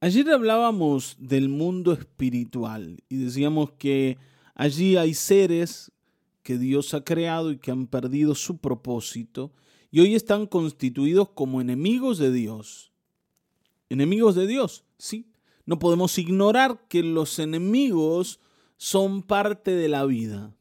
[0.00, 4.18] Ayer hablábamos del mundo espiritual y decíamos que
[4.54, 5.90] allí hay seres
[6.42, 9.52] que Dios ha creado y que han perdido su propósito
[9.90, 12.92] y hoy están constituidos como enemigos de Dios.
[13.88, 15.30] Enemigos de Dios, sí.
[15.64, 18.38] No podemos ignorar que los enemigos
[18.76, 20.54] son parte de la vida.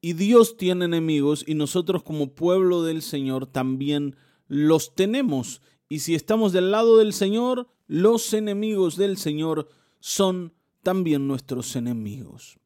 [0.00, 4.14] Y Dios tiene enemigos y nosotros como pueblo del Señor también
[4.46, 5.60] los tenemos.
[5.88, 9.68] Y si estamos del lado del Señor, los enemigos del Señor
[10.00, 10.52] son
[10.82, 12.58] también nuestros enemigos.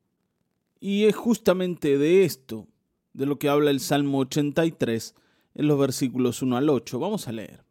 [0.81, 2.69] Y es justamente de esto,
[3.13, 5.15] de lo que habla el Salmo 83
[5.55, 6.99] en los versículos 1 al 8.
[6.99, 7.65] Vamos a leer.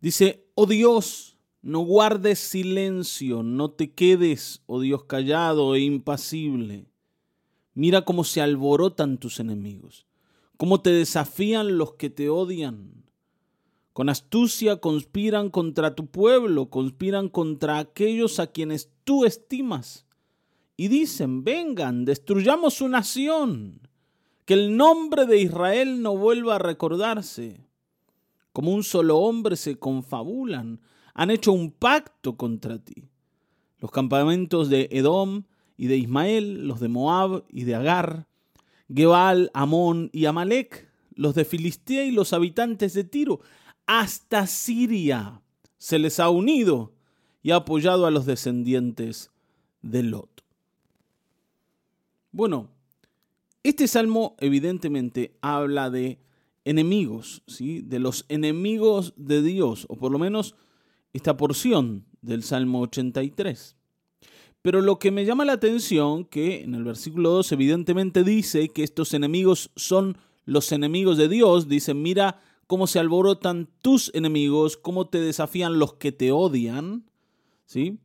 [0.00, 6.86] Dice, oh Dios, no guardes silencio, no te quedes, oh Dios, callado e impasible.
[7.74, 10.06] Mira cómo se alborotan tus enemigos,
[10.56, 13.07] cómo te desafían los que te odian.
[13.98, 20.06] Con astucia conspiran contra tu pueblo, conspiran contra aquellos a quienes tú estimas.
[20.76, 23.80] Y dicen, vengan, destruyamos su nación,
[24.44, 27.66] que el nombre de Israel no vuelva a recordarse.
[28.52, 30.80] Como un solo hombre se confabulan,
[31.12, 33.08] han hecho un pacto contra ti.
[33.80, 35.42] Los campamentos de Edom
[35.76, 38.28] y de Ismael, los de Moab y de Agar,
[38.94, 43.40] Gebal, Amón y Amalek, los de Filistea y los habitantes de Tiro,
[43.88, 45.40] hasta Siria
[45.78, 46.92] se les ha unido
[47.42, 49.30] y ha apoyado a los descendientes
[49.80, 50.44] de Lot.
[52.30, 52.68] Bueno,
[53.62, 56.18] este salmo evidentemente habla de
[56.66, 57.80] enemigos, ¿sí?
[57.80, 60.54] de los enemigos de Dios, o por lo menos
[61.14, 63.74] esta porción del Salmo 83.
[64.60, 68.82] Pero lo que me llama la atención, que en el versículo 2 evidentemente dice que
[68.82, 75.08] estos enemigos son los enemigos de Dios, dice, mira cómo se alborotan tus enemigos, cómo
[75.08, 77.10] te desafían los que te odian.
[77.64, 77.98] ¿sí?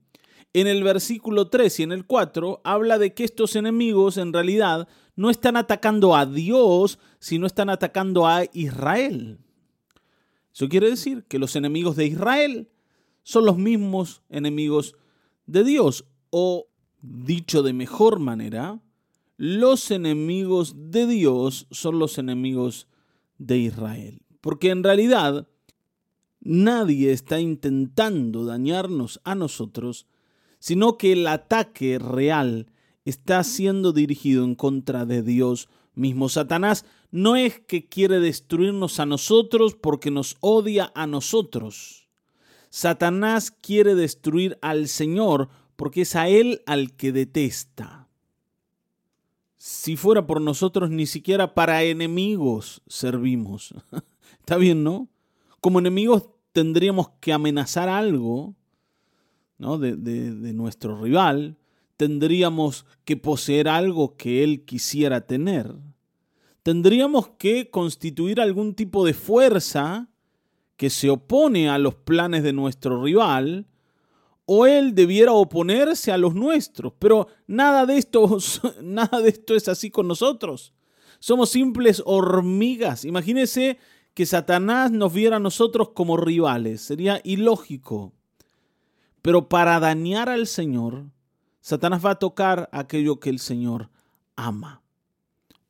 [0.54, 4.88] En el versículo 3 y en el 4 habla de que estos enemigos en realidad
[5.16, 9.40] no están atacando a Dios, sino están atacando a Israel.
[10.54, 12.70] Eso quiere decir que los enemigos de Israel
[13.24, 14.96] son los mismos enemigos
[15.46, 16.06] de Dios.
[16.30, 16.68] O,
[17.02, 18.80] dicho de mejor manera,
[19.36, 22.88] los enemigos de Dios son los enemigos
[23.38, 24.22] de Israel.
[24.44, 25.48] Porque en realidad
[26.42, 30.06] nadie está intentando dañarnos a nosotros,
[30.60, 32.68] sino que el ataque real
[33.06, 36.28] está siendo dirigido en contra de Dios mismo.
[36.28, 42.10] Satanás no es que quiere destruirnos a nosotros porque nos odia a nosotros.
[42.70, 48.10] Satanás quiere destruir al Señor porque es a Él al que detesta.
[49.56, 53.74] Si fuera por nosotros, ni siquiera para enemigos servimos.
[54.44, 55.08] Está bien, ¿no?
[55.62, 58.56] Como enemigos tendríamos que amenazar algo
[59.58, 59.78] ¿no?
[59.78, 61.56] de, de nuestro rival,
[61.96, 65.74] tendríamos que poseer algo que él quisiera tener.
[66.62, 70.10] Tendríamos que constituir algún tipo de fuerza
[70.76, 73.68] que se opone a los planes de nuestro rival,
[74.46, 76.92] o él debiera oponerse a los nuestros.
[77.00, 78.38] Pero nada de esto,
[78.84, 80.74] nada de esto es así con nosotros.
[81.20, 83.06] Somos simples hormigas.
[83.06, 83.78] Imagínese
[84.14, 86.82] que Satanás nos viera a nosotros como rivales.
[86.82, 88.14] Sería ilógico.
[89.22, 91.06] Pero para dañar al Señor,
[91.62, 93.90] Satanás va a tocar aquello que el Señor
[94.36, 94.82] ama.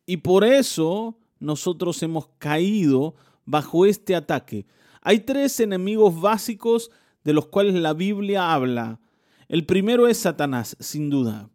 [0.06, 3.16] Y por eso nosotros hemos caído
[3.46, 4.66] bajo este ataque.
[5.02, 6.92] Hay tres enemigos básicos
[7.24, 9.00] de los cuales la Biblia habla.
[9.48, 11.50] El primero es Satanás, sin duda.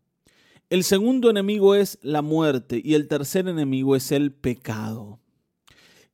[0.70, 5.18] El segundo enemigo es la muerte y el tercer enemigo es el pecado.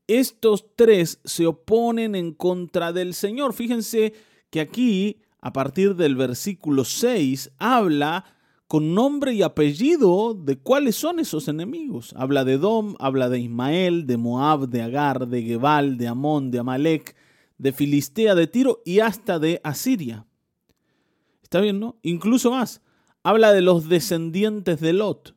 [0.06, 3.54] Estos tres se oponen en contra del Señor.
[3.54, 4.12] Fíjense
[4.50, 8.24] que aquí, a partir del versículo 6, habla
[8.66, 12.12] con nombre y apellido de cuáles son esos enemigos.
[12.16, 16.58] Habla de Dom, habla de Ismael, de Moab, de Agar, de Gebal, de Amón, de
[16.58, 17.14] Amalek,
[17.56, 20.26] de Filistea, de Tiro y hasta de Asiria.
[21.42, 21.98] ¿Está bien, no?
[22.02, 22.82] Incluso más.
[23.22, 25.34] Habla de los descendientes de Lot.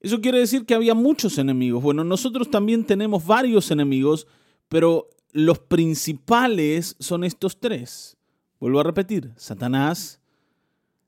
[0.00, 1.82] Eso quiere decir que había muchos enemigos.
[1.82, 4.26] Bueno, nosotros también tenemos varios enemigos,
[4.68, 8.16] pero los principales son estos tres.
[8.58, 10.20] Vuelvo a repetir, Satanás,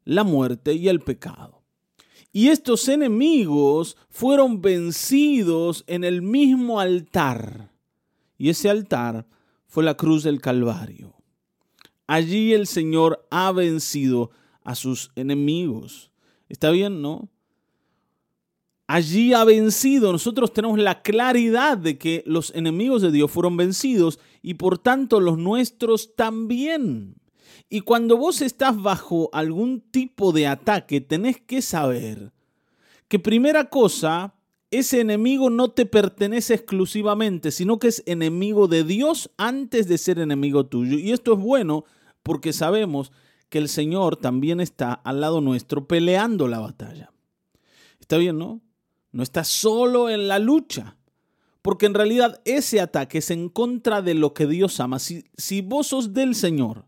[0.04, 1.62] la muerte y el pecado.
[2.32, 7.70] Y estos enemigos fueron vencidos en el mismo altar.
[8.38, 9.26] Y ese altar
[9.66, 11.14] fue la cruz del Calvario.
[12.06, 14.30] Allí el Señor ha vencido
[14.64, 16.10] a sus enemigos.
[16.48, 17.28] Está bien, ¿no?
[18.92, 20.12] Allí ha vencido.
[20.12, 25.18] Nosotros tenemos la claridad de que los enemigos de Dios fueron vencidos y por tanto
[25.18, 27.14] los nuestros también.
[27.70, 32.32] Y cuando vos estás bajo algún tipo de ataque, tenés que saber
[33.08, 34.34] que primera cosa,
[34.70, 40.18] ese enemigo no te pertenece exclusivamente, sino que es enemigo de Dios antes de ser
[40.18, 40.98] enemigo tuyo.
[40.98, 41.84] Y esto es bueno
[42.22, 43.10] porque sabemos
[43.48, 47.10] que el Señor también está al lado nuestro peleando la batalla.
[47.98, 48.60] Está bien, ¿no?
[49.12, 50.97] No está solo en la lucha,
[51.61, 54.99] porque en realidad ese ataque es en contra de lo que Dios ama.
[54.99, 56.87] Si, si vos sos del Señor,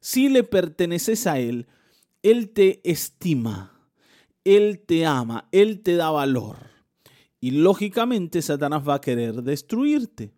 [0.00, 1.66] si le perteneces a Él,
[2.22, 3.90] Él te estima,
[4.44, 6.56] Él te ama, Él te da valor.
[7.40, 10.32] Y lógicamente Satanás va a querer destruirte,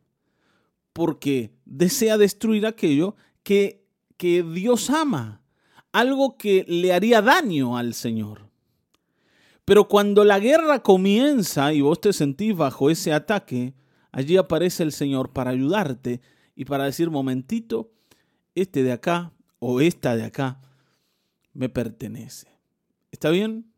[0.93, 3.87] porque desea destruir aquello que,
[4.17, 5.41] que Dios ama
[5.93, 8.50] algo que le haría daño al Señor.
[9.71, 13.73] Pero cuando la guerra comienza y vos te sentís bajo ese ataque,
[14.11, 16.21] allí aparece el Señor para ayudarte
[16.57, 17.93] y para decir, momentito,
[18.57, 20.61] este de acá o esta de acá
[21.53, 22.49] me pertenece.
[23.13, 23.73] ¿Está bien?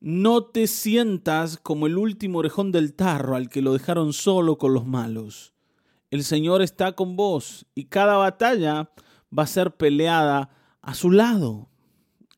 [0.00, 4.72] No te sientas como el último orejón del tarro al que lo dejaron solo con
[4.72, 5.52] los malos.
[6.10, 8.92] El Señor está con vos y cada batalla
[9.30, 10.48] va a ser peleada
[10.80, 11.68] a su lado.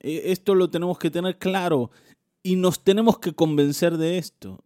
[0.00, 1.91] E, esto lo tenemos que tener claro
[2.43, 4.62] y nos tenemos que convencer de esto.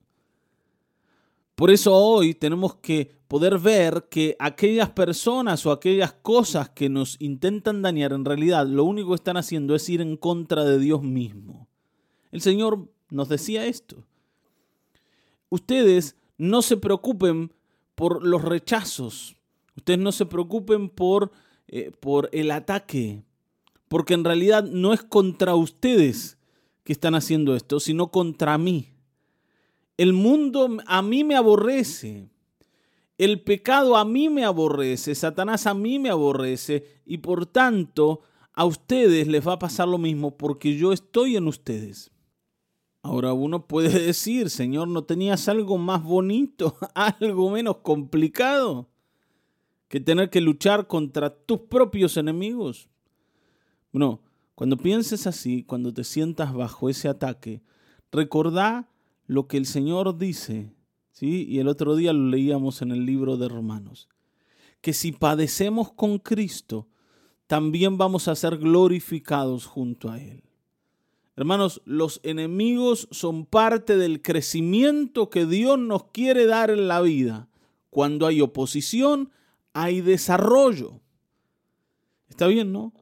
[1.55, 7.17] Por eso hoy tenemos que poder ver que aquellas personas o aquellas cosas que nos
[7.21, 11.03] intentan dañar en realidad lo único que están haciendo es ir en contra de Dios
[11.03, 11.69] mismo.
[12.33, 14.05] El Señor nos decía esto.
[15.49, 17.53] Ustedes no se preocupen
[17.95, 19.37] por los rechazos.
[19.77, 21.31] Ustedes no se preocupen por,
[21.69, 23.23] eh, por el ataque
[23.95, 26.37] porque en realidad no es contra ustedes
[26.83, 28.89] que están haciendo esto, sino contra mí.
[29.97, 32.29] El mundo a mí me aborrece.
[33.19, 38.65] El pecado a mí me aborrece, Satanás a mí me aborrece y por tanto a
[38.65, 42.11] ustedes les va a pasar lo mismo porque yo estoy en ustedes.
[43.01, 48.89] Ahora uno puede decir, Señor, ¿no tenías algo más bonito, algo menos complicado
[49.87, 52.89] que tener que luchar contra tus propios enemigos?
[53.95, 54.21] Bueno,
[54.57, 57.63] cuando pienses así, cuando te sientas bajo ese ataque,
[58.11, 58.91] recordá
[59.29, 60.75] lo que el Señor dice,
[61.13, 61.47] ¿sí?
[61.49, 64.09] Y el otro día lo leíamos en el libro de Romanos,
[64.81, 66.89] que si padecemos con Cristo,
[67.47, 70.43] también vamos a ser glorificados junto a Él.
[71.37, 77.49] Hermanos, los enemigos son parte del crecimiento que Dios nos quiere dar en la vida.
[77.91, 79.31] Cuando hay oposición,
[79.73, 81.01] hay desarrollo.
[82.29, 82.93] Está bien, ¿no?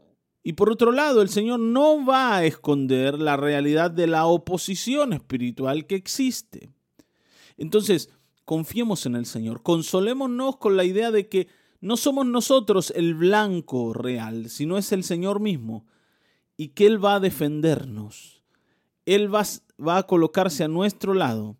[0.42, 5.12] Y por otro lado, el Señor no va a esconder la realidad de la oposición
[5.12, 6.70] espiritual que existe.
[7.56, 8.10] Entonces,
[8.44, 11.48] confiemos en el Señor, consolémonos con la idea de que
[11.80, 15.86] no somos nosotros el blanco real, sino es el Señor mismo,
[16.56, 18.42] y que Él va a defendernos.
[19.06, 19.44] Él va,
[19.84, 21.56] va a colocarse a nuestro lado,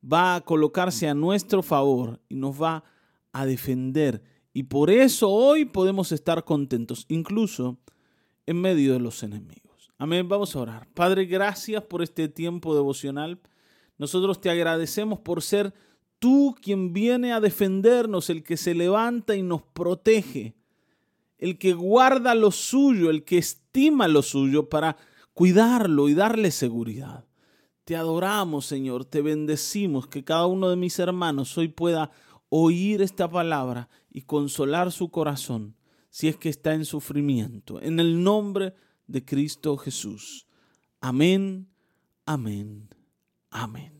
[0.00, 2.84] va a colocarse a nuestro favor y nos va
[3.32, 4.22] a defender.
[4.52, 7.78] Y por eso hoy podemos estar contentos, incluso
[8.48, 9.92] en medio de los enemigos.
[9.98, 10.88] Amén, vamos a orar.
[10.94, 13.38] Padre, gracias por este tiempo devocional.
[13.98, 15.74] Nosotros te agradecemos por ser
[16.18, 20.54] tú quien viene a defendernos, el que se levanta y nos protege,
[21.36, 24.96] el que guarda lo suyo, el que estima lo suyo para
[25.34, 27.26] cuidarlo y darle seguridad.
[27.84, 32.12] Te adoramos, Señor, te bendecimos, que cada uno de mis hermanos hoy pueda
[32.48, 35.77] oír esta palabra y consolar su corazón
[36.18, 37.80] si es que está en sufrimiento.
[37.80, 38.74] En el nombre
[39.06, 40.48] de Cristo Jesús.
[41.00, 41.68] Amén,
[42.26, 42.88] amén,
[43.50, 43.97] amén.